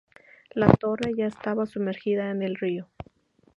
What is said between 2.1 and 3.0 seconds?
en el río.